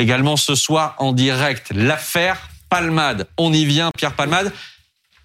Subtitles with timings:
[0.00, 1.72] également ce soir en direct.
[1.74, 3.26] L'affaire Palmade.
[3.36, 4.52] On y vient, Pierre Palmade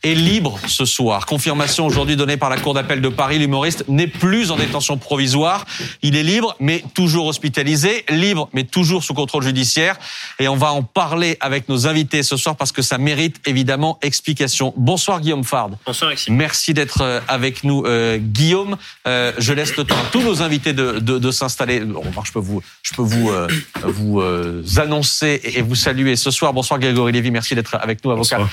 [0.05, 1.25] est libre ce soir.
[1.25, 3.39] Confirmation aujourd'hui donnée par la Cour d'appel de Paris.
[3.39, 5.65] L'humoriste n'est plus en détention provisoire.
[6.03, 8.05] Il est libre, mais toujours hospitalisé.
[8.09, 9.97] Libre, mais toujours sous contrôle judiciaire.
[10.37, 13.97] Et on va en parler avec nos invités ce soir parce que ça mérite évidemment
[14.03, 14.75] explication.
[14.77, 15.71] Bonsoir Guillaume Fard.
[15.87, 16.31] Bonsoir Alexis.
[16.31, 18.77] Merci d'être euh, avec nous euh, Guillaume.
[19.07, 21.81] Euh, je laisse le temps à tous nos invités de, de, de s'installer.
[22.23, 23.47] je peux vous, je peux vous, euh,
[23.83, 26.53] vous euh, annoncer et vous saluer ce soir.
[26.53, 27.31] Bonsoir Grégory Lévy.
[27.31, 28.47] Merci d'être avec nous, avocat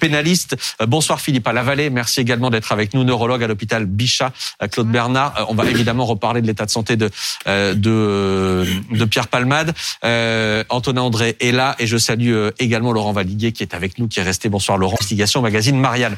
[0.00, 0.56] pénaliste.
[0.80, 5.34] Bonsoir Philippe Lavallée, merci également d'être avec nous, neurologue à l'hôpital Bichat, euh, Claude Bernard.
[5.38, 7.10] Euh, on va évidemment reparler de l'état de santé de,
[7.48, 9.74] euh, de, de Pierre Palmade.
[10.04, 14.06] Euh, Antonin André est là et je salue également Laurent Valiguier qui est avec nous,
[14.08, 14.48] qui est resté.
[14.48, 16.16] Bonsoir Laurent, Investigation Magazine Marianne.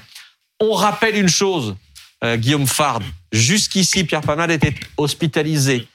[0.61, 1.75] On rappelle une chose,
[2.25, 3.01] Guillaume Fard,
[3.33, 5.87] jusqu'ici Pierre Palmade était hospitalisé,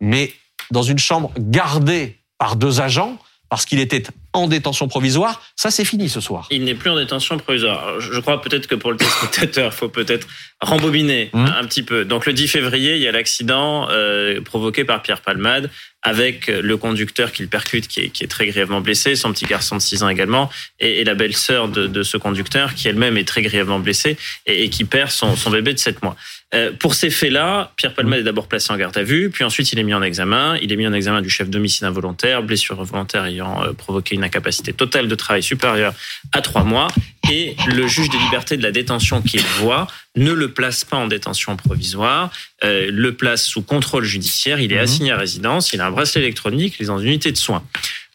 [0.00, 0.32] mais
[0.70, 5.42] dans une chambre gardée par deux agents parce qu'il était en détention provisoire.
[5.56, 6.46] Ça, c'est fini ce soir.
[6.50, 8.00] Il n'est plus en détention provisoire.
[8.00, 10.26] Je crois peut-être que pour le téléspectateur, il faut peut-être
[10.60, 11.44] rembobiner mmh.
[11.44, 12.04] un petit peu.
[12.04, 15.70] Donc le 10 février, il y a l'accident euh, provoqué par Pierre Palmade
[16.02, 19.44] avec le conducteur qui le percute, qui est, qui est, très grièvement blessé, son petit
[19.44, 23.16] garçon de 6 ans également, et, et la belle-sœur de, de, ce conducteur qui elle-même
[23.16, 26.16] est très grièvement blessée et, et qui perd son, son, bébé de 7 mois.
[26.54, 29.72] Euh, pour ces faits-là, Pierre Palmade est d'abord placé en garde à vue, puis ensuite
[29.72, 30.58] il est mis en examen.
[30.60, 34.24] Il est mis en examen du chef d'homicide involontaire, blessure volontaire ayant euh, provoqué une
[34.24, 35.94] incapacité totale de travail supérieure
[36.32, 36.88] à 3 mois,
[37.30, 41.06] et le juge des libertés de la détention qu'il voit ne le place pas en
[41.06, 42.30] détention provisoire,
[42.64, 44.84] euh, le place sous contrôle judiciaire, il est mmh.
[44.84, 47.64] assigné à résidence, il a un bracelet électronique, il est dans une unité de soins.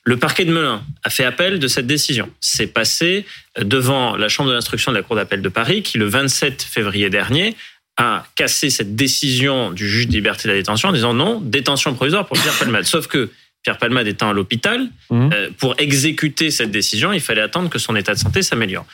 [0.04, 2.30] Le parquet de Melun a fait appel de cette décision.
[2.40, 3.26] C'est passé
[3.60, 7.10] devant la chambre de l'instruction de la Cour d'appel de Paris qui, le 27 février
[7.10, 7.58] dernier,
[7.98, 11.94] a cassé cette décision du juge de liberté de la détention en disant non, détention
[11.96, 12.86] provisoire pour Pierre Palmade.
[12.86, 13.32] Sauf que
[13.64, 15.30] Pierre Palmade étant à l'hôpital, mmh.
[15.34, 18.86] euh, pour exécuter cette décision, il fallait attendre que son état de santé s'améliore.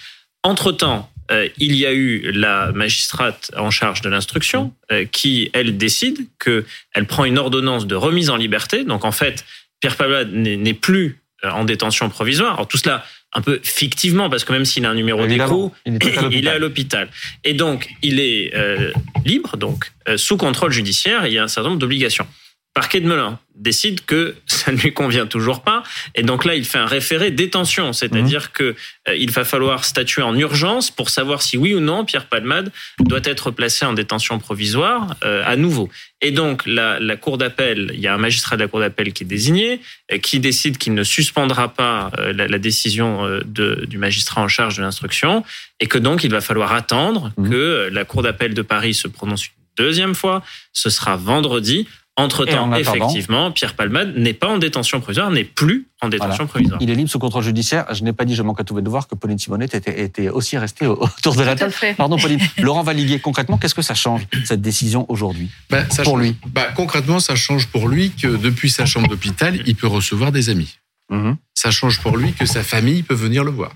[0.43, 5.77] Entre-temps, euh, il y a eu la magistrate en charge de l'instruction euh, qui, elle,
[5.77, 8.83] décide qu'elle prend une ordonnance de remise en liberté.
[8.83, 9.45] Donc, en fait,
[9.79, 12.55] Pierre Palmade n'est plus euh, en détention provisoire.
[12.55, 13.05] Alors, tout cela
[13.35, 15.97] un peu fictivement, parce que même s'il a un numéro d'écho, il,
[16.31, 17.09] il, est à l'hôpital.
[17.43, 18.91] Et donc, il est euh,
[19.25, 22.27] libre, donc euh, sous contrôle judiciaire, il y a un certain nombre d'obligations.
[22.73, 25.83] Parquet de Melun décide que ça ne lui convient toujours pas
[26.15, 28.53] et donc là il fait un référé détention, c'est-à-dire mmh.
[28.53, 28.75] que
[29.07, 32.71] euh, il va falloir statuer en urgence pour savoir si oui ou non Pierre Palmade
[32.99, 35.89] doit être placé en détention provisoire euh, à nouveau.
[36.21, 39.13] Et donc la, la cour d'appel, il y a un magistrat de la cour d'appel
[39.13, 39.79] qui est désigné,
[40.11, 44.47] euh, qui décide qu'il ne suspendra pas euh, la, la, décision de, du magistrat en
[44.47, 45.43] charge de l'instruction
[45.79, 47.49] et que donc il va falloir attendre mmh.
[47.49, 50.41] que la cour d'appel de Paris se prononce une deuxième fois.
[50.71, 55.87] Ce sera vendredi entre-temps, en effectivement, Pierre Palmade n'est pas en détention provisoire, n'est plus
[55.99, 56.47] en détention voilà.
[56.47, 56.79] provisoire.
[56.79, 57.85] Il est libre sous contrôle judiciaire.
[57.91, 60.29] Je n'ai pas dit, je manque à tous mes devoirs, que Pauline Simonette était, était
[60.29, 61.73] aussi restée autour de la table.
[61.97, 62.39] Pardon, Pauline.
[62.59, 66.67] Laurent Valiguier, concrètement, qu'est-ce que ça change, cette décision aujourd'hui bah, Pour change, lui bah,
[66.75, 70.77] Concrètement, ça change pour lui que depuis sa chambre d'hôpital, il peut recevoir des amis.
[71.09, 71.33] Mmh.
[71.55, 73.71] Ça change pour lui que sa famille peut venir le voir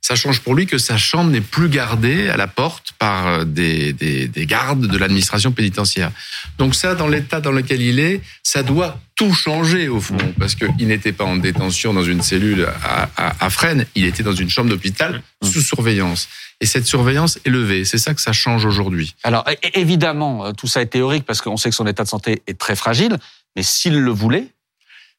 [0.00, 3.44] ça change pour lui que sa chambre n'est plus gardée à la porte par euh,
[3.44, 6.10] des, des, des gardes de l'administration pénitentiaire.
[6.58, 10.54] Donc ça, dans l'état dans lequel il est, ça doit tout changer au fond, parce
[10.54, 14.34] qu'il n'était pas en détention dans une cellule à, à, à Fresnes, il était dans
[14.34, 16.28] une chambre d'hôpital sous surveillance.
[16.62, 17.84] Et cette surveillance est levée.
[17.84, 19.14] C'est ça que ça change aujourd'hui.
[19.22, 19.44] Alors
[19.74, 22.58] évidemment, euh, tout ça est théorique parce qu'on sait que son état de santé est
[22.58, 23.18] très fragile,
[23.56, 24.46] mais s'il le voulait,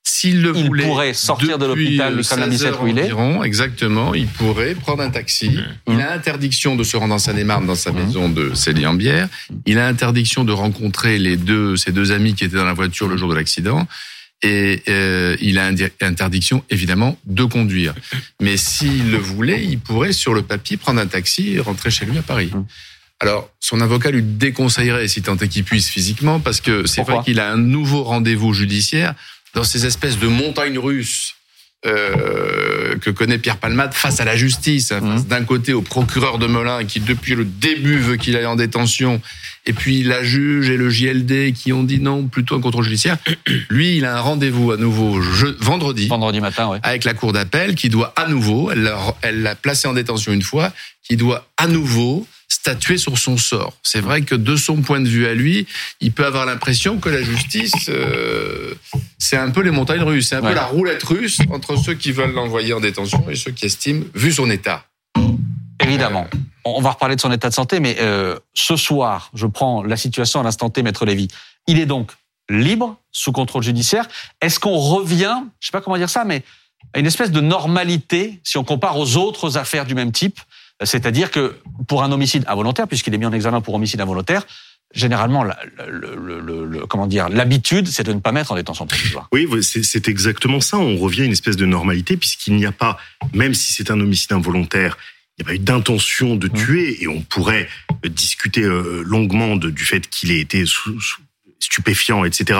[0.04, 3.12] s'il le il voulait, pourrait sortir de l'hôpital le samedi 17 où il est.
[3.44, 5.50] Exactement, il pourrait prendre un taxi.
[5.50, 5.94] Mmh.
[5.94, 7.96] Il a interdiction de se rendre en Seine-et-Marne dans sa mmh.
[7.96, 9.30] maison de Célie-en-Bière.
[9.66, 13.08] Il a interdiction de rencontrer les deux, ses deux amis qui étaient dans la voiture
[13.08, 13.88] le jour de l'accident.
[14.44, 15.70] Et euh, il a
[16.02, 17.94] interdiction, évidemment, de conduire.
[18.42, 22.08] Mais s'il le voulait, il pourrait, sur le papier, prendre un taxi et rentrer chez
[22.08, 22.50] lui à Paris.
[22.52, 22.66] Mmh.
[23.20, 27.20] Alors, son avocat lui déconseillerait, si tant est qu'il puisse physiquement, parce que c'est vrai
[27.24, 29.14] qu'il a un nouveau rendez-vous judiciaire
[29.54, 31.36] dans ces espèces de montagnes russes
[31.84, 35.24] euh, que connaît Pierre Palmade face à la justice, hein, mmh.
[35.24, 39.20] d'un côté au procureur de Melun qui depuis le début veut qu'il aille en détention,
[39.66, 43.18] et puis la juge et le JLD qui ont dit non, plutôt un contrôle judiciaire.
[43.70, 46.78] Lui, il a un rendez-vous à nouveau je, vendredi, vendredi matin, ouais.
[46.84, 50.72] avec la cour d'appel qui doit à nouveau, elle l'a placé en détention une fois,
[51.04, 53.74] qui doit à nouveau statuer sur son sort.
[53.82, 55.66] C'est vrai que de son point de vue à lui,
[56.02, 58.76] il peut avoir l'impression que la justice, euh,
[59.32, 60.50] c'est un peu les montagnes russes, c'est un ouais.
[60.50, 64.04] peu la roulette russe entre ceux qui veulent l'envoyer en détention et ceux qui estiment,
[64.14, 64.84] vu son état.
[65.82, 66.28] Évidemment.
[66.66, 69.96] On va reparler de son état de santé, mais euh, ce soir, je prends la
[69.96, 71.30] situation à l'instant T, Maître Lévy.
[71.66, 72.12] Il est donc
[72.50, 74.06] libre, sous contrôle judiciaire.
[74.42, 76.44] Est-ce qu'on revient, je sais pas comment dire ça, mais
[76.94, 80.42] à une espèce de normalité si on compare aux autres affaires du même type?
[80.84, 81.56] C'est-à-dire que
[81.88, 84.46] pour un homicide involontaire, puisqu'il est mis en examen pour homicide involontaire,
[84.94, 89.28] généralement, le, comment dire, l'habitude, c'est de ne pas mettre en détention provisoire.
[89.32, 90.78] Oui, c'est exactement ça.
[90.78, 92.98] On revient à une espèce de normalité puisqu'il n'y a pas,
[93.34, 94.98] même si c'est un homicide involontaire,
[95.38, 96.54] il n'y a pas eu d'intention de mmh.
[96.54, 97.68] tuer et on pourrait
[98.04, 100.66] discuter euh, longuement du fait qu'il ait été
[101.60, 102.60] stupéfiant, etc.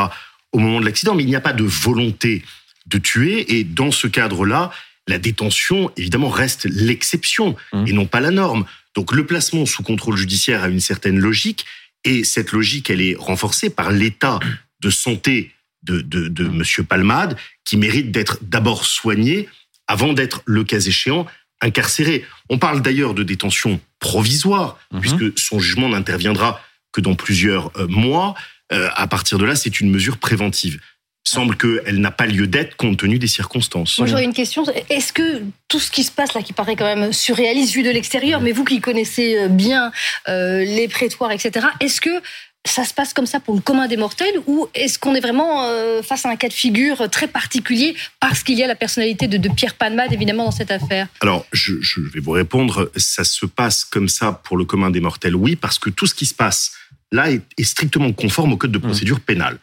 [0.52, 2.44] au moment de l'accident, mais il n'y a pas de volonté
[2.88, 4.72] de tuer et dans ce cadre-là,
[5.08, 7.88] la détention, évidemment, reste l'exception mmh.
[7.88, 8.66] et non pas la norme.
[8.96, 11.66] Donc le placement sous contrôle judiciaire a une certaine logique,
[12.04, 14.40] et cette logique, elle est renforcée par l'état
[14.82, 15.52] de santé
[15.84, 16.86] de, de, de M.
[16.86, 19.50] Palmade, qui mérite d'être d'abord soigné
[19.88, 21.26] avant d'être, le cas échéant,
[21.62, 22.26] incarcéré.
[22.50, 25.02] On parle d'ailleurs de détention provisoire, mhm.
[25.02, 26.62] puisque son jugement n'interviendra
[26.92, 28.36] que dans plusieurs euh, mois.
[28.74, 30.80] Euh, à partir de là, c'est une mesure préventive
[31.24, 33.98] semble qu'elle n'a pas lieu d'être compte tenu des circonstances.
[34.00, 34.64] Moi, j'aurais une question.
[34.90, 37.90] Est-ce que tout ce qui se passe là, qui paraît quand même surréaliste vu de
[37.90, 39.92] l'extérieur, mais vous qui connaissez euh, bien
[40.28, 42.22] euh, les prétoires, etc., est-ce que
[42.66, 45.64] ça se passe comme ça pour le commun des mortels ou est-ce qu'on est vraiment
[45.64, 49.28] euh, face à un cas de figure très particulier parce qu'il y a la personnalité
[49.28, 51.08] de, Pierre Palmade évidemment dans cette affaire?
[51.22, 51.74] Alors je,
[52.14, 55.80] vais vous répondre, ça se passe comme ça pour le commun des mortels, oui, parce
[55.80, 56.74] que tout ce qui se passe
[57.12, 58.82] là est, est strictement conforme au code de mmh.
[58.82, 59.58] procédure pénale.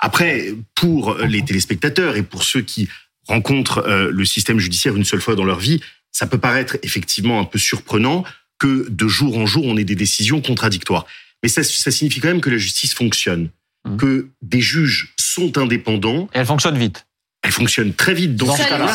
[0.00, 2.88] Après, pour les téléspectateurs et pour ceux qui
[3.28, 5.80] rencontrent euh, le système judiciaire une seule fois dans leur vie,
[6.10, 8.24] ça peut paraître effectivement un peu surprenant
[8.58, 11.06] que de jour en jour, on ait des décisions contradictoires.
[11.42, 13.50] Mais ça, ça signifie quand même que la justice fonctionne,
[13.84, 13.96] mmh.
[13.96, 16.28] que des juges sont indépendants.
[16.34, 17.06] Et elle fonctionne vite.
[17.42, 18.94] Elle fonctionne très vite dans, ce cas-là.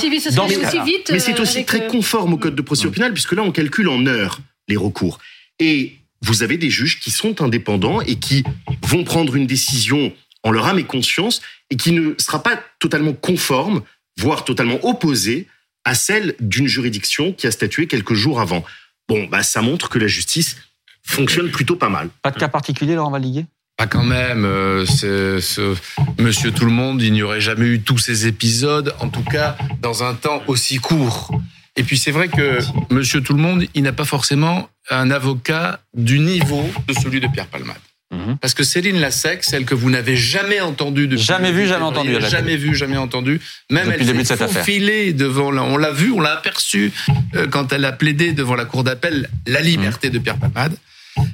[1.11, 2.95] Mais c'est aussi euh, très euh, conforme au code de procédure mmh.
[2.95, 5.19] pénale, puisque là, on calcule en heures les recours.
[5.59, 8.43] Et vous avez des juges qui sont indépendants et qui
[8.83, 10.13] vont prendre une décision
[10.45, 13.81] en leur âme et conscience et qui ne sera pas totalement conforme,
[14.17, 15.47] voire totalement opposée
[15.83, 18.63] à celle d'une juridiction qui a statué quelques jours avant.
[19.09, 20.57] Bon, bah, ça montre que la justice
[21.03, 22.09] fonctionne plutôt pas mal.
[22.21, 23.45] Pas de cas particulier, Laurent Valiguier
[23.77, 25.75] pas quand même, euh, ce
[26.17, 29.57] Monsieur Tout le Monde, il n'y aurait jamais eu tous ces épisodes, en tout cas
[29.81, 31.37] dans un temps aussi court.
[31.75, 32.59] Et puis c'est vrai que
[32.89, 37.27] Monsieur Tout le Monde, il n'a pas forcément un avocat du niveau de celui de
[37.27, 37.75] Pierre Palmade.
[38.11, 38.37] Mhm.
[38.37, 42.15] Parce que Céline Lassec, celle que vous n'avez jamais entendue depuis jamais vu, jamais entendu,
[42.21, 43.41] jamais vu, jamais entendu.
[43.71, 46.91] Même depuis elle s'est faufilée devant, on l'a vu, on l'a aperçu
[47.35, 50.77] euh, quand elle a plaidé devant la cour d'appel la liberté de Pierre Palmade.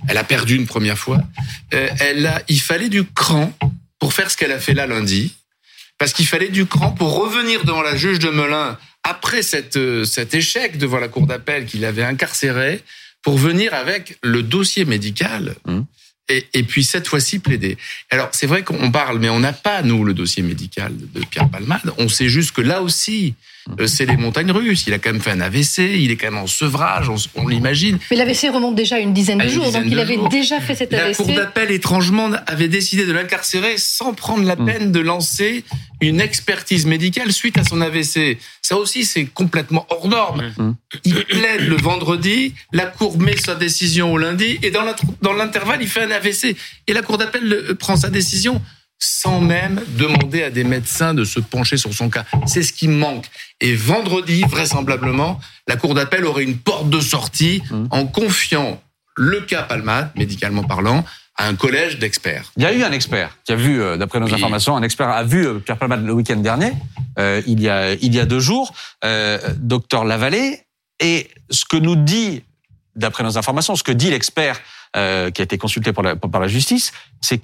[0.08, 1.22] Elle a perdu une première fois.
[1.74, 3.52] Euh, elle a, il fallait du cran
[4.00, 5.34] pour faire ce qu'elle a fait là lundi,
[5.98, 10.06] parce qu'il fallait du cran pour revenir devant la juge de Melun après cette, euh,
[10.06, 12.82] cet échec devant la cour d'appel qu'il avait incarcéré,
[13.24, 15.56] pour venir avec le dossier médical.
[15.68, 15.86] Mhm
[16.54, 17.78] et, puis cette fois-ci plaider.
[18.10, 21.50] Alors c'est vrai qu'on parle, mais on n'a pas nous le dossier médical de Pierre
[21.50, 21.94] Palmade.
[21.98, 23.36] On sait juste que là aussi,
[23.80, 24.86] euh, c'est les montagnes russes.
[24.88, 28.00] Il a quand même fait un AVC, il est quand même en sevrage, on, l'imagine.
[28.10, 31.08] Mais l'AVC remonte déjà une dizaine de jours, donc il avait déjà fait cet AVC.
[31.20, 34.66] La cour d'appel, étrangement, avait décidé de l'incarcérer sans prendre la mm.
[34.66, 35.64] peine de lancer
[36.02, 38.40] une expertise médicale suite à son AVC.
[38.62, 40.52] Ça aussi, c'est complètement hors norme.
[40.58, 40.72] Mm.
[41.06, 45.88] Il plaide le vendredi, la cour met sa décision au lundi, et dans l'intervalle, il
[45.88, 46.56] fait un AVC.
[46.88, 48.62] Et la cour d'appel prend sa décision
[49.02, 52.24] sans même demander à des médecins de se pencher sur son cas.
[52.46, 53.26] C'est ce qui manque.
[53.60, 57.86] Et vendredi, vraisemblablement, la Cour d'appel aurait une porte de sortie mmh.
[57.90, 58.82] en confiant
[59.18, 61.04] le cas Palmade, médicalement parlant,
[61.36, 62.52] à un collège d'experts.
[62.58, 65.10] Il y a eu un expert qui a vu, euh, d'après nos informations, un expert
[65.10, 66.72] a vu euh, Pierre Palmade le week-end dernier,
[67.18, 70.62] euh, il, y a, il y a deux jours, euh, docteur Lavallée,
[71.00, 72.44] et ce que nous dit,
[72.96, 74.60] d'après nos informations, ce que dit l'expert
[74.94, 76.92] qui a été consulté par la, par la justice,
[77.22, 77.42] c'est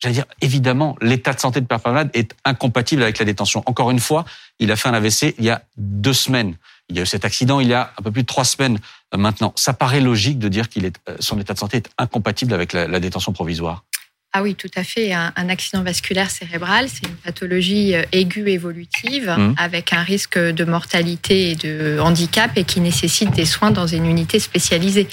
[0.00, 3.62] j'allais dire, évidemment, l'état de santé de Pierre Palmade est incompatible avec la détention.
[3.66, 4.24] Encore une fois,
[4.58, 6.56] il a fait un AVC il y a deux semaines.
[6.88, 8.78] Il y a eu cet accident il y a un peu plus de trois semaines
[9.14, 9.52] euh, maintenant.
[9.56, 12.72] Ça paraît logique de dire qu'il est, euh, son état de santé est incompatible avec
[12.72, 13.84] la, détention provisoire.
[14.32, 15.12] Ah oui, tout à fait.
[15.14, 19.54] Un, accident vasculaire cérébral, c'est une pathologie euh, aiguë évolutive mmh.
[19.56, 24.06] avec un risque de mortalité et de handicap et qui nécessite des soins dans une
[24.06, 25.08] unité spécialisée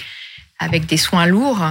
[0.58, 1.64] avec des soins lourds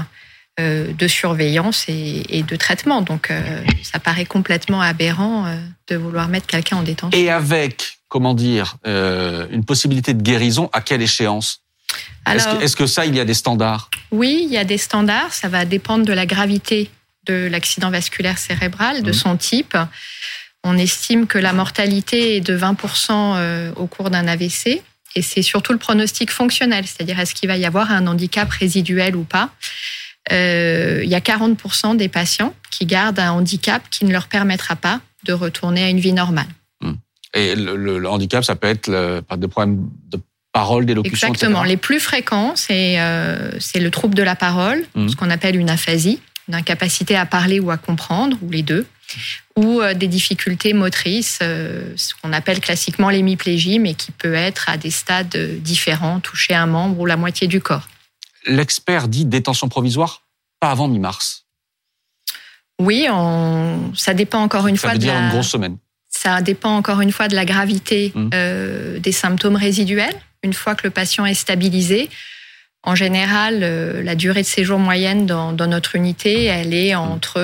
[0.59, 3.01] de surveillance et, de traitement.
[3.01, 5.57] Donc, euh, ça paraît complètement aberrant euh,
[5.87, 7.19] de vouloir mettre quelqu'un en détention.
[7.19, 11.61] Et avec, comment dire, une possibilité de guérison, à quelle échéance?
[12.27, 13.89] Est-ce que, ça, il y a des standards?
[14.11, 15.33] Oui, il y a des standards.
[15.33, 16.89] Ça va dépendre de la gravité
[17.25, 19.13] de l'accident vasculaire cérébral, de mmh.
[19.13, 19.77] son type.
[20.63, 24.81] On estime que la mortalité est de 20% au cours d'un AVC.
[25.15, 29.15] Et c'est surtout le pronostic fonctionnel, c'est-à-dire est-ce qu'il va y avoir un handicap résiduel
[29.15, 29.49] ou pas.
[30.31, 34.75] Euh, il y a 40% des patients qui gardent un handicap qui ne leur permettra
[34.75, 36.47] pas de retourner à une vie normale.
[36.81, 36.93] Hmm.
[37.33, 38.89] Et le, handicap, ça peut être
[39.37, 40.19] des problèmes de
[40.53, 41.63] parole, d'élocution, Exactement.
[41.63, 45.09] Les plus fréquents, c'est euh, le trouble de la parole, hmm.
[45.09, 48.85] ce qu'on appelle une aphasie, une incapacité à parler ou à comprendre, ou les deux
[49.55, 54.69] ou euh, des difficultés motrices, euh, ce qu'on appelle classiquement l'hémiplégie, mais qui peut être
[54.69, 57.87] à des stades différents, toucher un membre ou la moitié du corps.
[58.45, 60.23] L'expert dit détention provisoire,
[60.59, 61.45] pas avant mi-mars.
[62.79, 63.07] Oui,
[63.95, 65.77] ça dépend encore une fois veut de dire une grosse semaine.
[66.09, 68.29] Ça dépend encore une fois de la gravité mmh.
[68.33, 70.15] euh, des symptômes résiduels.
[70.43, 72.09] Une fois que le patient est stabilisé,
[72.83, 77.35] en général, euh, la durée de séjour moyenne dans, notre unité, elle est entre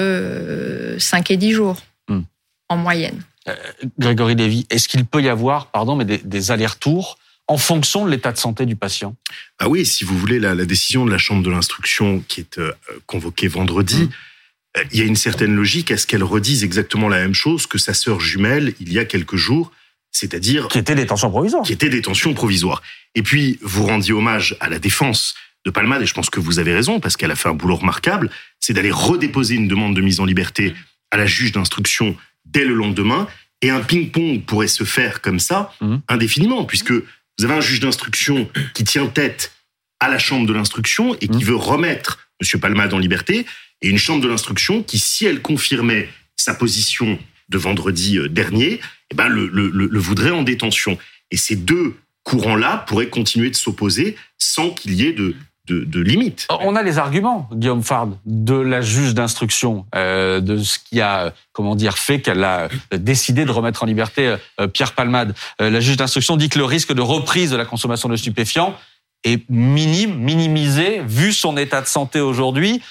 [0.98, 1.78] 5 euh, et 10 jours
[2.10, 2.22] hmm.
[2.68, 3.22] en moyenne.
[3.48, 3.56] Euh,
[3.98, 7.18] Grégory Lévy, est-ce qu'il peut y avoir, pardon, mais des, allers-retours
[7.50, 9.16] en fonction de l'état de santé du patient
[9.58, 12.62] Ah oui, si vous voulez, la, décision de la Chambre de l'instruction qui est
[13.08, 14.82] convoquée vendredi, hmm.
[14.92, 17.80] il y a une certaine logique à ce qu'elle redise exactement la même chose que
[17.80, 19.72] sa sœur jumelle il y a quelques jours,
[20.12, 20.68] c'est-à-dire...
[20.68, 21.64] Qui était détention provisoire.
[21.64, 22.84] Qui était détention provisoire.
[23.16, 25.34] Et puis, vous rendiez hommage à la défense
[25.66, 27.78] de Palmade, et je pense que vous avez raison, parce qu'elle a fait un boulot
[27.78, 28.30] remarquable,
[28.60, 30.76] c'est d'aller redéposer une demande de mise en liberté
[31.10, 32.16] à la juge d'instruction
[32.46, 33.28] dès le lendemain,
[33.62, 35.96] et un ping-pong pourrait se faire comme ça, mmh.
[36.08, 36.94] indéfiniment, puisque
[37.40, 39.54] vous avez un juge d'instruction qui tient tête
[40.02, 41.48] à la chambre de l'instruction et qui mmh.
[41.48, 42.60] veut remettre M.
[42.60, 43.46] Palmade en liberté,
[43.82, 47.18] et une chambre de l'instruction qui, si elle confirmait sa position
[47.48, 48.82] de vendredi euh, dernier,
[49.12, 50.98] eh ben le, le, le voudrait en détention.
[51.32, 55.36] Et ces deux courants-là pourraient continuer de s'opposer sans qu'il y ait de,
[55.72, 56.48] de, limites.
[56.62, 61.34] On a les arguments, Guillaume Fard, de la juge d'instruction, euh, de ce qui a,
[61.52, 65.36] comment dire, fait qu'elle a décidé de remettre en liberté euh, Pierre Palmade.
[65.62, 68.76] Euh, la juge d'instruction dit que le risque de reprise de la consommation de stupéfiants
[69.24, 72.82] est minime, minimisé, vu son état de santé aujourd'hui,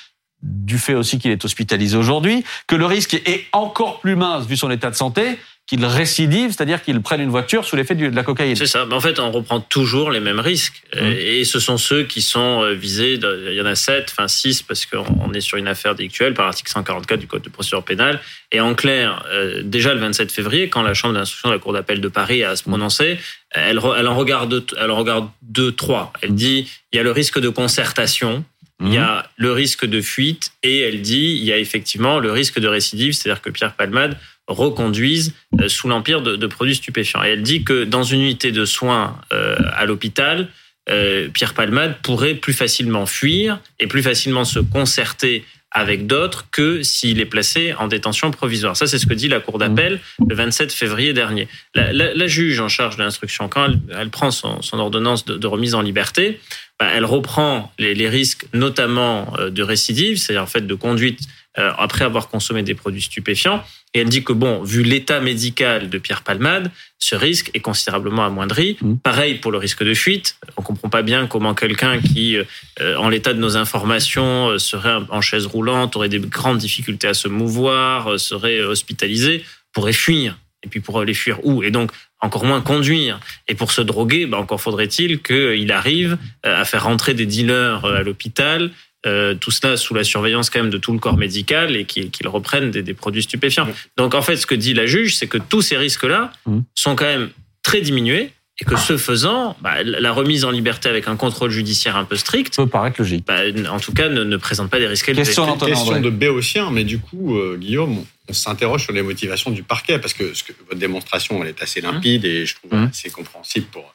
[0.42, 4.56] du fait aussi qu'il est hospitalisé aujourd'hui, que le risque est encore plus mince vu
[4.56, 8.25] son état de santé, qu'ils récidivent, c'est-à-dire qu'ils prennent une voiture sous l'effet de la
[8.25, 8.56] cocaïne.
[8.56, 8.87] C'est ça.
[8.90, 10.82] En fait, on reprend toujours les mêmes risques.
[10.96, 11.06] Mmh.
[11.06, 13.20] Et ce sont ceux qui sont euh, visés.
[13.22, 16.46] Il y en a sept, enfin six, parce qu'on est sur une affaire délictuelle par
[16.46, 18.18] l'article 144 du Code de procédure pénale.
[18.50, 21.75] Et en clair, euh, déjà le 27 février, quand la Chambre d'instruction de la Cour
[21.75, 22.72] d'appel de Paris a à se mmh.
[22.72, 23.18] prononcer,
[23.50, 26.14] elle, elle en regarde, elle en regarde deux, trois.
[26.22, 28.42] Elle dit il y a le risque de concertation.
[28.80, 29.22] Il y a mmh.
[29.37, 33.12] le risque de fuite et elle dit il y a effectivement le risque de récidive,
[33.12, 34.16] c'est-à-dire que Pierre Palmade
[34.49, 37.23] reconduisent euh, sous l'empire de, produits stupéfiants.
[37.23, 40.49] Et elle dit que dans une unité de soins euh, à l'hôpital,
[40.90, 46.83] euh, Pierre Palmade pourrait plus facilement fuir et plus facilement se concerter avec d'autres que
[46.83, 48.75] s'il est placé en détention provisoire.
[48.75, 51.47] Ça, c'est ce que dit la Cour d'appel le 27 février dernier.
[51.75, 56.40] La, juge en charge de l'instruction, quand elle, prend son, ordonnance de, remise en liberté,
[56.78, 61.20] bah, elle reprend les, les, risques, notamment de récidive, c'est-à-dire en fait de conduite
[61.54, 65.99] après avoir consommé des produits stupéfiants, et elle dit que, bon, vu l'état médical de
[65.99, 68.76] Pierre Palmade, ce risque est considérablement amoindri.
[68.80, 68.97] Mmh.
[68.97, 70.37] Pareil pour le risque de fuite.
[70.56, 74.99] On comprend pas bien comment quelqu'un qui, euh, en l'état de nos informations, euh, serait
[75.08, 79.42] en chaise roulante, aurait des grandes difficultés à se mouvoir, euh, serait hospitalisé,
[79.73, 80.38] pourrait fuir.
[80.62, 81.62] Et puis pour aller fuir où?
[81.62, 83.20] Et donc encore moins conduire.
[83.46, 88.02] Et pour se droguer, bah encore faudrait-il qu'il arrive à faire rentrer des dealers à
[88.02, 88.70] l'hôpital,
[89.06, 92.28] euh, tout cela sous la surveillance quand même de tout le corps médical et qu'ils
[92.28, 93.68] reprennent des, produits stupéfiants.
[93.96, 96.58] Donc en fait, ce que dit la juge, c'est que tous ces risques-là mmh.
[96.75, 97.30] sont quand même
[97.62, 101.97] très diminués et que ce faisant, bah, la remise en liberté avec un contrôle judiciaire
[101.97, 103.25] un peu strict peut paraître logique.
[103.25, 105.23] Bah, en tout cas, ne, présente pas des risques élevés.
[105.23, 109.62] Question, question de béotien, mais du coup, euh, Guillaume, on s'interroge sur les motivations du
[109.62, 112.88] parquet parce que, ce que votre démonstration, elle est assez limpide et je trouve mmh.
[112.91, 113.95] assez compréhensible pour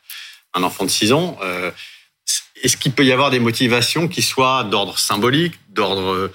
[0.54, 1.38] un enfant de 6 ans.
[1.44, 1.72] Euh,
[2.64, 6.34] est-ce qu'il peut y avoir des motivations qui soient d'ordre symbolique, d'ordre euh,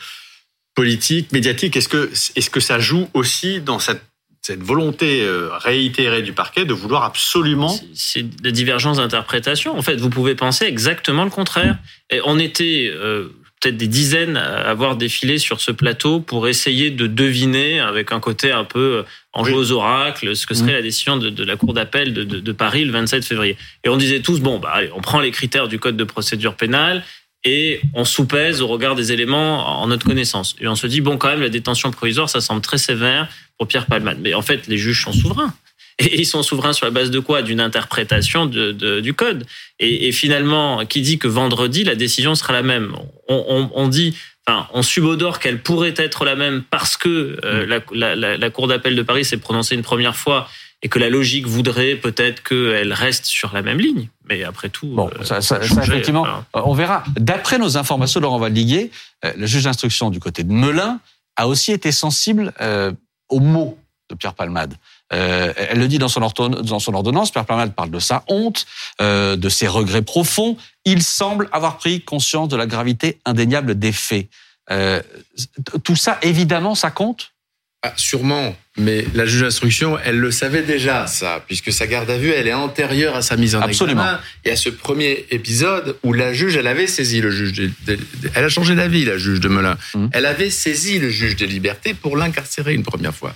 [0.75, 1.77] politique, médiatique?
[1.79, 4.03] Est-ce que, est que ça joue aussi dans cette,
[4.49, 7.78] cette volonté euh, réitérée du parquet de vouloir absolument...
[7.93, 9.76] C'est des divergences d'interprétation.
[9.76, 11.76] En fait, vous pouvez penser exactement le contraire.
[12.09, 12.90] Et on était...
[12.95, 13.28] Euh,
[13.61, 18.21] peut-être des dizaines à avoir défilé sur ce plateau pour essayer de deviner, avec un
[18.21, 20.75] côté un peu en jeu aux oracles, ce que serait mmh.
[20.76, 23.57] la décision de, la Cour d'appel de, Paris le 27 février.
[23.83, 26.55] Et on disait tous, bon, bah, allez, on prend les critères du Code de procédure
[26.55, 27.02] pénale
[27.50, 30.55] et on soupèse au regard des éléments en notre connaissance.
[30.61, 33.26] Et on se dit, bon, quand même, la détention provisoire, ça semble très sévère
[33.57, 34.19] pour Pierre Palmade.
[34.21, 35.55] Mais en fait, les juges sont souverains.
[35.99, 37.40] Et ils sont souverains sur la base de quoi?
[37.40, 39.47] D'une interprétation du code.
[39.81, 42.95] Et, finalement, qui dit que vendredi, la décision sera la même?
[43.28, 44.14] On, dit,
[44.47, 49.02] enfin, on subodore qu'elle pourrait être la même parce que euh, la, Cour d'appel de
[49.02, 50.49] Paris s'est prononcée une première fois
[50.83, 54.09] et que la logique voudrait peut-être qu'elle reste sur la même ligne.
[54.29, 57.03] Mais après tout, bon, ça, ça, effectivement, on verra.
[57.17, 58.91] D'après nos informations, Laurent Valdiguier,
[59.37, 61.01] le juge d'instruction du côté de Melun
[61.37, 62.53] a aussi été sensible
[63.29, 64.75] aux mots de Pierre Palmade.
[65.13, 68.67] Euh, elle le dit dans son, dans son ordonnance, Pierre Palmade parle de sa honte,
[69.01, 70.57] euh, de ses regrets profonds.
[70.85, 74.29] Il semble avoir pris conscience de la gravité indéniable des faits.
[74.71, 75.03] Euh,
[75.83, 77.33] tout ça, évidemment, ça compte
[77.83, 82.19] ah, Sûrement, mais la juge d'instruction, elle le savait déjà, ça, puisque sa garde à
[82.19, 84.03] vue, elle est antérieure à sa mise en Absolument.
[84.03, 84.21] examen.
[84.45, 87.99] Et à ce premier épisode où la juge, elle avait saisi le juge, de,
[88.35, 89.77] elle a changé d'avis, la juge de Melun.
[89.95, 90.09] Mmh.
[90.13, 93.35] Elle avait saisi le juge des libertés pour l'incarcérer une première fois.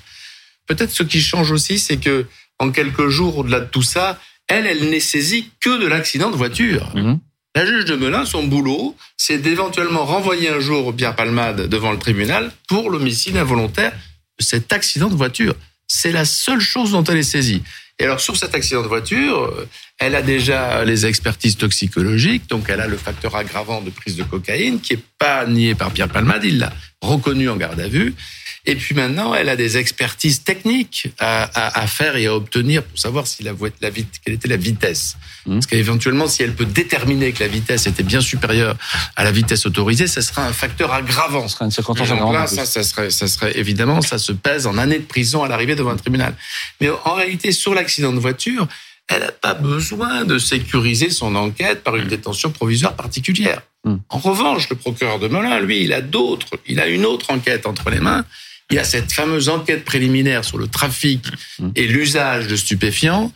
[0.66, 2.26] Peut-être ce qui change aussi, c'est que
[2.58, 6.36] en quelques jours, au-delà de tout ça, elle, elle n'est saisie que de l'accident de
[6.36, 6.90] voiture.
[6.94, 7.18] Mhm.
[7.54, 11.98] La juge de Melun, son boulot, c'est d'éventuellement renvoyer un jour Pierre Palmade devant le
[11.98, 13.92] tribunal pour l'homicide involontaire
[14.38, 15.54] cet accident de voiture.
[15.86, 17.62] C'est la seule chose dont elle est saisie.
[17.98, 19.54] Et alors, sur cet accident de voiture,
[19.98, 24.24] elle a déjà les expertises toxicologiques, donc elle a le facteur aggravant de prise de
[24.24, 28.14] cocaïne qui est pas nié par Pierre Palmade, il l'a reconnu en garde à vue.
[28.64, 32.84] Et puis maintenant, elle a des expertises techniques à, à, à faire et à obtenir
[32.84, 35.16] pour savoir si la, la quelle était la vitesse.
[35.46, 35.54] Mmh.
[35.54, 38.76] Parce qu'éventuellement, si elle peut déterminer que la vitesse était bien supérieure
[39.16, 41.48] à la vitesse autorisée, ça sera un facteur aggravant.
[41.48, 44.78] Ça serait une Donc là, ça, ça, serait, ça serait évidemment, ça se pèse en
[44.78, 46.36] année de prison à l'arrivée devant un tribunal.
[46.80, 48.68] Mais en réalité, sur l'accident de voiture,
[49.08, 53.62] elle n'a pas besoin de sécuriser son enquête par une détention provisoire particulière.
[53.84, 53.96] Mmh.
[54.08, 57.66] En revanche, le procureur de Melun, lui, il a d'autres, il a une autre enquête
[57.66, 58.24] entre les mains
[58.72, 61.24] il y a cette fameuse enquête préliminaire sur le trafic
[61.58, 61.68] mmh.
[61.76, 63.30] et l'usage de stupéfiants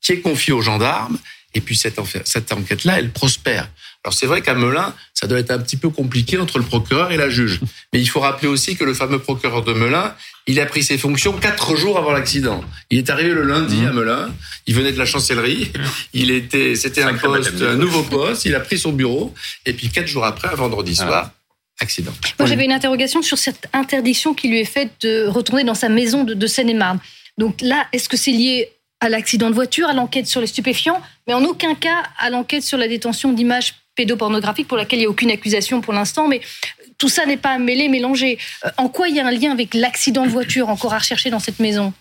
[0.00, 1.18] qui est confiée aux gendarmes.
[1.54, 3.68] Et puis cette, cette enquête-là, elle prospère.
[4.04, 7.10] Alors c'est vrai qu'à Melun, ça doit être un petit peu compliqué entre le procureur
[7.12, 7.60] et la juge.
[7.92, 10.14] Mais il faut rappeler aussi que le fameux procureur de Melun,
[10.46, 12.64] il a pris ses fonctions quatre jours avant l'accident.
[12.90, 13.86] Il est arrivé le lundi mmh.
[13.86, 14.34] à Melun.
[14.66, 15.70] Il venait de la chancellerie.
[16.14, 18.46] Il était, c'était un poste, un nouveau poste.
[18.46, 19.34] Il a pris son bureau.
[19.66, 21.32] Et puis quatre jours après, un vendredi soir,
[21.80, 22.12] accident.
[22.38, 25.88] Moi, j'avais une interrogation sur cette interdiction qui lui est faite de retourner dans sa
[25.88, 26.98] maison de, Seine-et-Marne.
[27.36, 28.70] Donc là, est-ce que c'est lié
[29.00, 32.64] à l'accident de voiture, à l'enquête sur les stupéfiants, mais en aucun cas à l'enquête
[32.64, 36.40] sur la détention d'images pédopornographiques pour laquelle il n'y a aucune accusation pour l'instant, mais
[36.98, 38.38] tout ça n'est pas mêlé, mélangé.
[38.64, 41.30] Euh, en quoi il y a un lien avec l'accident de voiture encore à rechercher
[41.30, 41.92] dans cette maison?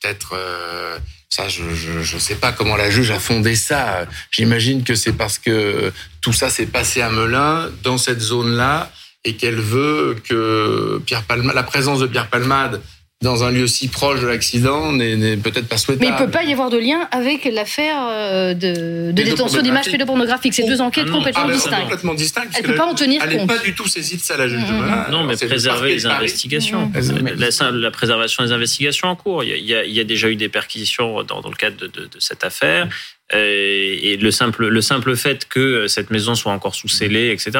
[0.00, 0.98] Peut-être euh,
[1.46, 4.06] je ne sais pas comment la juge a fondé ça.
[4.30, 8.90] J'imagine que c'est parce que tout ça s'est passé à Melun, dans cette zone-là,
[9.24, 12.80] et qu'elle veut que Pierre la présence de Pierre Palmade
[13.20, 16.06] dans un lieu si proche de l'accident n'est peut-être pas souhaitable.
[16.08, 19.60] Mais il ne peut pas y avoir de lien avec l'affaire euh, de, de détention
[19.60, 20.54] d'images pédopornographiques.
[20.54, 21.82] C'est deux enquêtes ah complètement ah, distinctes.
[21.82, 22.52] Complètement distinctes.
[22.54, 23.40] Elle ne peut pas en tenir elle compte.
[23.40, 24.60] Elle n'est pas du tout saisie de ça, la juge.
[24.60, 25.10] Mmh.
[25.10, 26.92] Non, mais préserver les investigations.
[26.94, 27.72] Mmh.
[27.72, 29.42] La, préservation des investigations en cours.
[29.42, 31.88] Il y a, il y a déjà eu des perquisitions dans, dans le cadre de,
[31.88, 32.88] de, de cette affaire.
[33.34, 37.50] Euh, et le simple, le simple fait que cette maison soit encore sous scellée, etc.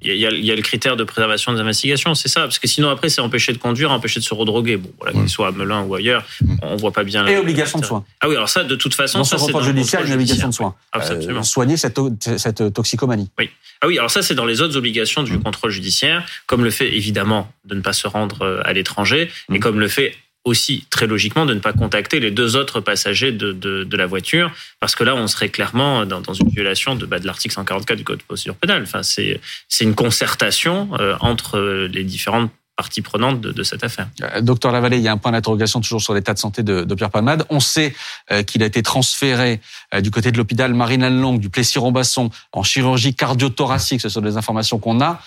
[0.00, 2.58] Il y a, il y a le critère de préservation des investigations, c'est ça, parce
[2.58, 4.78] que sinon après c'est empêché de conduire, empêché de se redroguer.
[4.78, 6.24] Bon, voilà, qu'il soit à Melun ou ailleurs,
[6.62, 7.26] on voit pas bien.
[7.26, 8.04] Et obligation de soins.
[8.20, 10.54] Ah oui, alors ça, de toute façon, dans ça c'est dans judiciaire, une obligation de
[10.54, 10.74] soins.
[10.92, 11.40] Absolument.
[11.40, 11.98] Euh, soigner cette,
[12.38, 13.28] cette toxicomanie.
[13.38, 13.50] Oui.
[13.82, 16.96] Ah oui, alors ça c'est dans les autres obligations du contrôle judiciaire, comme le fait
[16.96, 20.14] évidemment de ne pas se rendre euh, à l'étranger, et comme le fait
[20.48, 24.50] aussi très logiquement de ne pas contacter les deux autres passagers de, de, la voiture,
[24.80, 28.04] parce que là, on serait clairement dans, une violation de, bah, de l'article 144 du
[28.04, 28.82] Code de procédure pénale.
[28.82, 29.40] Enfin, c'est
[29.80, 31.58] une concertation euh, entre
[31.90, 34.08] les différentes parties prenantes de, cette affaire.
[34.22, 36.94] Euh, docteur Lavallée, il y a un point d'interrogation toujours sur l'état de santé de,
[36.94, 37.44] Pierre Palmade.
[37.50, 37.92] On sait
[38.30, 39.60] euh, qu'il a été transféré
[39.92, 44.00] euh, du côté de l'hôpital Marine Long du Plessis-Robasson en chirurgie cardio-thoracique.
[44.00, 45.20] Ce sont des informations qu'on a.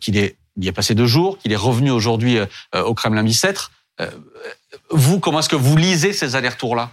[0.00, 2.38] qu'il est il y a passé deux jours, qu'il est revenu aujourd'hui
[2.74, 3.72] au Kremlin-Bicêtre.
[4.90, 6.92] Vous, comment est-ce que vous lisez ces allers-retours-là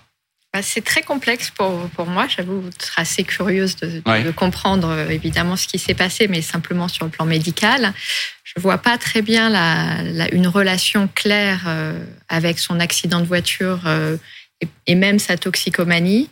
[0.53, 2.27] bah, c'est très complexe pour, pour moi.
[2.27, 2.63] J'avoue
[2.95, 7.11] assez curieuse de, de, comprendre euh, évidemment ce qui s'est passé, mais simplement sur le
[7.11, 7.91] plan médical.
[8.43, 13.25] Je vois pas très bien la, la, une relation claire euh, avec son accident de
[13.25, 14.15] voiture euh,
[14.61, 16.29] et, et, même sa toxicomanie.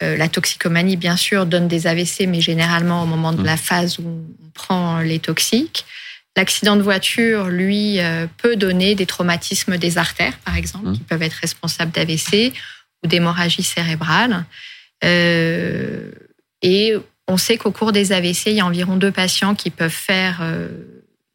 [0.00, 3.46] la toxicomanie, bien sûr, donne des AVC, mais généralement au moment de mmh.
[3.46, 5.84] la phase où on prend les toxiques.
[6.36, 10.92] L'accident de voiture, lui, euh, peut donner des traumatismes des artères, par exemple, mmh.
[10.92, 12.52] qui peuvent être responsables d'AVC
[13.02, 14.44] ou d'hémorragie cérébrale.
[15.04, 16.12] Euh,
[16.62, 16.94] et
[17.26, 20.38] on sait qu'au cours des AVC, il y a environ deux patients qui peuvent faire
[20.42, 20.68] euh,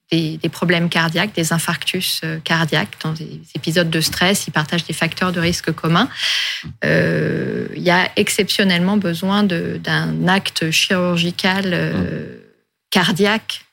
[0.10, 4.47] des, des, problèmes cardiaques, des infarctus cardiaques dans des épisodes de stress.
[4.47, 6.08] Ils partagent des facteurs de risque communs.
[6.84, 11.99] il y a exceptionnellement besoin d'un acte chirurgical
[12.89, 13.65] cardiaque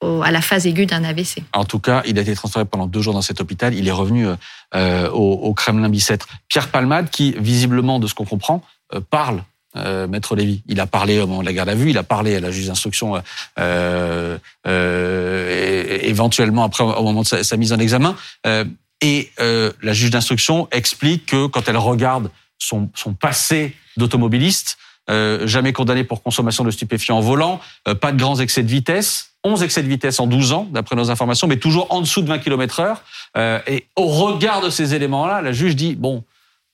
[0.00, 1.42] à la phase aiguë d'un AVC.
[1.52, 3.74] En tout cas, il a été transféré pendant deux jours dans cet hôpital.
[3.74, 4.26] Il est revenu
[4.74, 6.28] euh, au, au, Kremlin Bicêtre.
[6.48, 8.62] Pierre Palmade, qui visiblement, de ce qu'on comprend,
[8.94, 9.42] euh, parle.
[9.76, 12.02] Euh, Maître Lévy, il a parlé au moment de la garde à vue, il a
[12.02, 13.22] parlé à la juge d'instruction
[13.58, 18.16] euh, euh, éventuellement après au moment de sa, mise en examen.
[19.02, 24.78] et la juge d'instruction explique que quand elle regarde son, son passé d'automobiliste,
[25.10, 28.68] euh, jamais condamné pour consommation de stupéfiants en volant, euh, pas de grands excès de
[28.68, 32.22] vitesse, 11 excès de vitesse en 12 ans, d'après nos informations, mais toujours en dessous
[32.22, 33.02] de 20 km heure.
[33.36, 36.24] Euh, et au regard de ces éléments-là, la juge dit, bon,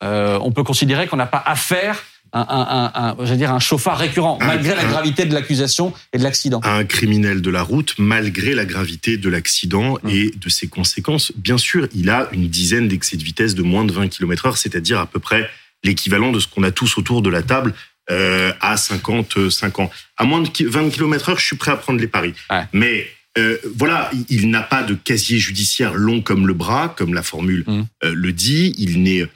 [0.02, 4.38] on peut considérer qu'on n'a pas affaire un, un, un, un, dire un chauffard récurrent,
[4.40, 6.60] malgré la gravité de l'accusation et de l'accident.
[6.64, 10.10] Un criminel de la route, malgré la gravité de l'accident hum.
[10.10, 11.32] et de ses conséquences.
[11.36, 14.56] Bien sûr, il a une dizaine d'excès de vitesse de moins de 20 km heure,
[14.56, 15.48] c'est-à-dire à peu près
[15.84, 17.72] l'équivalent de ce qu'on a tous autour de la table
[18.10, 19.90] euh, à 55 ans.
[20.16, 22.34] À moins de 20 km heure, je suis prêt à prendre les paris.
[22.50, 22.64] Ouais.
[22.72, 27.22] Mais euh, voilà, il n'a pas de casier judiciaire long comme le bras, comme la
[27.22, 27.82] formule mmh.
[28.04, 28.74] euh, le dit.
[28.78, 29.26] Il n'est,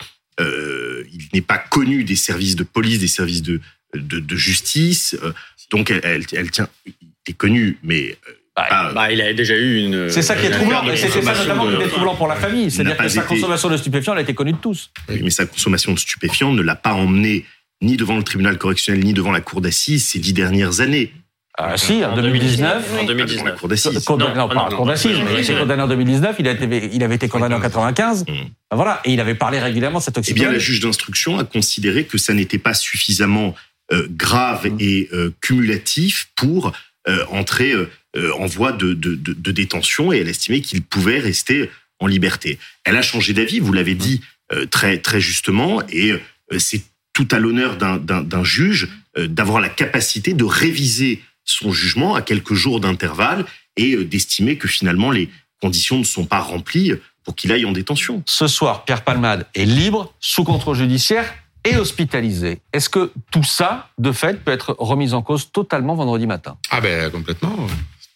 [0.41, 3.61] euh, il n'est pas connu des services de police, des services de,
[3.95, 5.17] de, de justice.
[5.23, 5.33] Euh,
[5.71, 6.69] donc, elle, elle, elle, tient.
[6.87, 6.95] Il
[7.27, 8.17] est connu, mais
[8.59, 10.11] bah, bah, il a déjà eu une.
[10.11, 12.71] C'est ça qui est troublant, mais c'était ça notamment qui est troublant pour la famille.
[12.71, 14.91] C'est-à-dire que sa consommation de stupéfiants, elle a été connue de tous.
[15.09, 17.45] Oui, mais sa consommation de stupéfiants ne l'a pas emmené
[17.83, 21.13] ni devant le tribunal correctionnel, ni devant la cour d'assises ces dix dernières années.
[21.61, 23.01] Ah si, en, 2019.
[23.01, 23.59] En 2019.
[23.59, 24.09] Cour d'assises.
[24.09, 27.29] Non, non, pas cour d'assises, mais il a été condamné en 2019, il, avait été
[27.29, 28.27] condamné en 95.
[28.27, 28.33] Mmh.
[28.73, 30.21] Voilà, et il avait parlé régulièrement de cette.
[30.29, 33.57] Eh bien, la juge d'instruction a considéré que ça n'était pas suffisamment
[33.93, 34.77] euh, grave mmh.
[34.79, 36.73] et euh, cumulatif pour
[37.09, 41.21] euh, entrer euh, en voie de, de, de, de, détention et elle estimait qu'il pouvait
[41.21, 42.59] rester en liberté.
[42.85, 44.21] Elle a changé d'avis, vous l'avez dit
[44.53, 46.13] euh, très, très justement, et
[46.59, 46.83] c'est
[47.19, 52.55] tout à l'honneur d'un juge euh, d'avoir la capacité de réviser son jugement à quelques
[52.55, 53.45] jours d'intervalle
[53.77, 55.29] et euh, d'estimer que finalement les
[55.61, 56.93] conditions ne sont pas remplies
[57.25, 58.23] pour qu'il aille en détention.
[58.25, 62.61] Ce soir, Pierre Palmade est libre, sous contrôle judiciaire et hospitalisé.
[62.73, 66.57] Est-ce que tout ça, de fait, peut être remis en cause totalement vendredi matin?
[66.71, 67.67] Ah ben complètement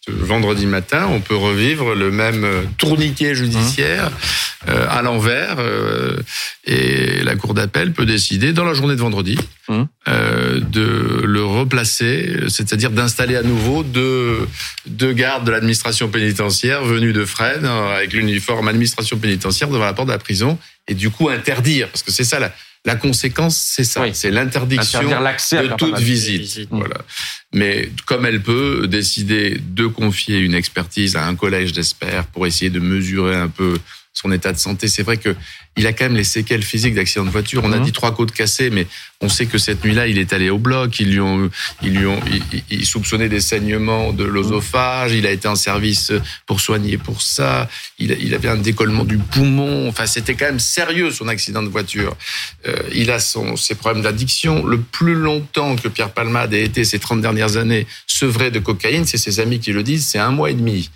[0.07, 4.11] vendredi matin, on peut revivre le même euh, tourniquet judiciaire
[4.67, 6.17] euh, à l'envers euh,
[6.65, 9.37] et la cour d'appel peut décider dans la journée de vendredi
[9.69, 9.83] mmh.
[10.59, 14.47] de le replacer, c'est-à-dire d'installer à nouveau deux,
[14.85, 20.07] deux gardes de l'administration pénitentiaire venus de Fresnes avec l'uniforme administration pénitentiaire devant la porte
[20.07, 22.53] de la prison et du coup interdire, parce que c'est ça la,
[22.85, 26.67] la conséquence, c'est ça, c'est l'interdiction de toute visite.
[26.69, 26.97] Voilà.
[27.53, 32.69] Mais comme elle peut décider de confier une expertise à un collège d'experts pour essayer
[32.69, 33.77] de mesurer un peu
[34.13, 34.87] son état de santé.
[34.87, 35.35] C'est vrai que
[35.75, 37.61] il a quand même les séquelles physiques d'accident de voiture.
[37.63, 37.85] On a mhm.
[37.85, 38.87] dit trois côtes cassées, mais
[39.21, 40.99] on sait que cette nuit-là, il est allé au bloc.
[40.99, 41.49] Ils lui ont,
[41.81, 42.19] ils lui ont,
[42.69, 45.13] il, soupçonnait des saignements de l'osophage.
[45.13, 46.11] Il a été en service
[46.45, 47.69] pour soigner pour ça.
[47.97, 49.87] Il, il avait un décollement du poumon.
[49.87, 52.15] Enfin, c'était quand même sérieux son accident de voiture.
[52.67, 54.65] Euh, il a son, ses problèmes d'addiction.
[54.65, 59.05] Le plus longtemps que Pierre Palmade a été ces 30 dernières années sevré de cocaïne,
[59.05, 60.89] c'est ses amis qui le disent, c'est un mois et demi.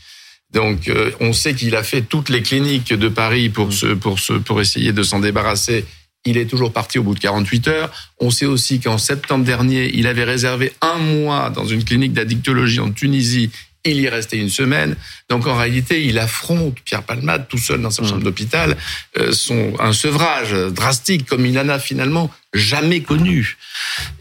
[0.54, 4.20] Donc, euh, on sait qu'il a fait toutes les cliniques de Paris pour, se, pour,
[4.20, 5.86] se, pour essayer de s'en débarrasser.
[6.26, 7.92] Il est toujours parti au bout de 48 heures.
[8.20, 12.80] On sait aussi qu'en septembre dernier, il avait réservé un mois dans une clinique d'addictologie
[12.80, 13.52] en Tunisie
[13.92, 14.96] il y est resté une semaine.
[15.30, 18.24] Donc en réalité, il affronte Pierre Palmade tout seul dans sa chambre mmh.
[18.24, 18.78] d'hôpital,
[19.18, 23.58] euh, son un sevrage drastique comme il en a finalement jamais connu.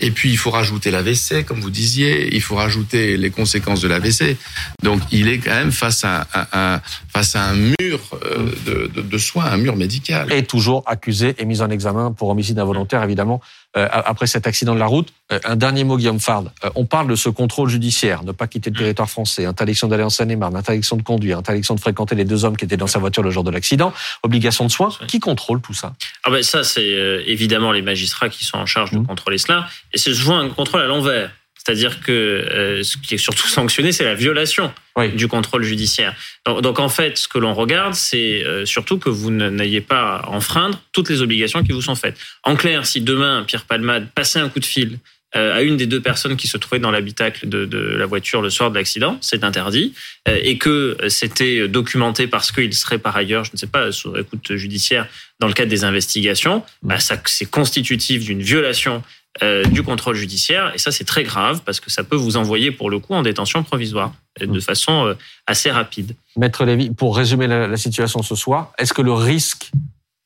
[0.01, 3.89] Et puis il faut rajouter l'AVC, comme vous disiez, il faut rajouter les conséquences de
[3.89, 4.37] l'AVC.
[4.83, 6.81] Donc il est quand même face à, un
[7.13, 10.33] face à un mur euh, de, de, de, soins, un mur médical.
[10.33, 13.41] Et toujours accusé et mis en examen pour homicide involontaire, évidemment,
[13.77, 15.13] après cet accident de la route.
[15.33, 16.45] Euh, un dernier mot, Guillaume Fard.
[16.65, 20.03] Euh, on parle de ce contrôle judiciaire, ne pas quitter le territoire français, interdiction d'aller
[20.03, 22.99] en Seine-et-Marne, interdiction de conduire, interdiction de fréquenter les deux hommes qui étaient dans sa
[22.99, 24.91] voiture le jour de l'accident, obligation de soins.
[25.09, 25.93] Qui contrôle tout ça?
[26.25, 26.87] Ah ben Ça, c'est
[27.27, 29.07] évidemment les magistrats qui sont en charge de mmh.
[29.07, 29.69] contrôler cela.
[29.93, 31.31] Et c'est souvent un contrôle à l'envers.
[31.67, 34.73] C'est-à-dire que euh, ce qui est surtout sanctionné, c'est la violation
[35.17, 36.15] du contrôle judiciaire.
[36.47, 40.17] Donc, donc, en fait, ce que l'on regarde, c'est euh, surtout que vous n'ayez pas
[40.17, 42.17] à enfreindre toutes les obligations qui vous sont faites.
[42.45, 44.99] En clair, si demain Pierre Palmade passait un coup de fil
[45.37, 48.51] à une des deux personnes qui se trouvaient dans l'habitacle de, de, la voiture le
[48.51, 49.93] soir de l'accident, c'est interdit,
[50.27, 54.57] et que c'était documenté parce qu'il serait par ailleurs, je ne sais pas, sous écoute
[54.57, 55.07] judiciaire
[55.39, 59.03] dans le cadre des investigations, bah, ça c'est constitutif d'une violation
[59.43, 60.73] euh, du contrôle judiciaire.
[60.75, 63.23] Et ça, c'est très grave parce que ça peut vous envoyer, pour le coup, en
[63.23, 64.61] détention provisoire de mmh.
[64.63, 65.15] façon euh,
[65.47, 66.15] assez rapide.
[66.37, 69.71] Maître Lévy, pour résumer la, situation ce soir, est-ce que le risque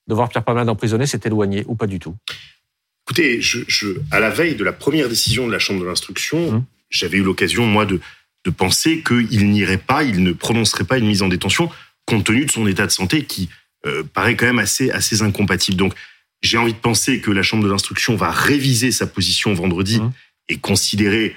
[0.06, 2.14] de voir Pierre Palmade emprisonné s'est éloigné ou pas du tout?
[3.10, 6.52] Écoutez, je, je, à la veille de la première décision de la Chambre de l'instruction,
[6.52, 6.64] mmh.
[6.90, 7.98] j'avais eu l'occasion, moi, de,
[8.44, 11.72] de penser qu'il n'irait pas, il ne prononcerait pas une mise en détention
[12.06, 13.48] compte tenu de son état de santé qui
[13.84, 15.76] euh, paraît quand même assez, assez incompatible.
[15.76, 15.94] Donc,
[16.40, 20.12] j'ai envie de penser que la Chambre de l'instruction va réviser sa position vendredi mmh.
[20.50, 21.34] et considérer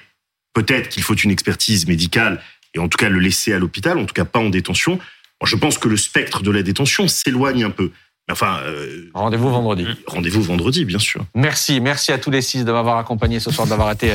[0.53, 2.39] peut-être qu'il faut une expertise médicale
[2.75, 4.99] et en tout cas le laisser à l'hôpital, en tout cas pas en détention.
[5.43, 7.89] je pense que le spectre de la détention s'éloigne un peu.
[8.31, 9.85] Enfin, euh, rendez-vous vendredi.
[10.07, 11.25] Rendez-vous vendredi, bien sûr.
[11.35, 14.13] Merci, merci à tous les six de m'avoir accompagné ce soir, d'avoir été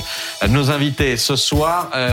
[0.48, 1.90] nos invités ce soir.
[1.94, 2.06] Euh,